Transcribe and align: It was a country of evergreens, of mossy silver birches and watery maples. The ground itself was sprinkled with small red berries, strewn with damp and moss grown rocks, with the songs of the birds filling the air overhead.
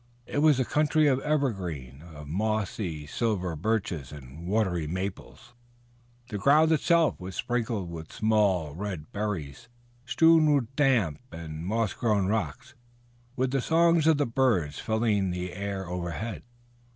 It 0.25 0.39
was 0.39 0.59
a 0.59 0.65
country 0.65 1.05
of 1.05 1.19
evergreens, 1.19 2.01
of 2.15 2.27
mossy 2.27 3.05
silver 3.05 3.55
birches 3.55 4.11
and 4.11 4.47
watery 4.47 4.87
maples. 4.87 5.53
The 6.29 6.39
ground 6.39 6.71
itself 6.71 7.19
was 7.19 7.35
sprinkled 7.35 7.87
with 7.87 8.11
small 8.11 8.73
red 8.73 9.11
berries, 9.11 9.67
strewn 10.07 10.55
with 10.55 10.75
damp 10.75 11.19
and 11.31 11.67
moss 11.67 11.93
grown 11.93 12.25
rocks, 12.25 12.73
with 13.35 13.51
the 13.51 13.61
songs 13.61 14.07
of 14.07 14.17
the 14.17 14.25
birds 14.25 14.79
filling 14.79 15.29
the 15.29 15.53
air 15.53 15.85
overhead. 15.87 16.41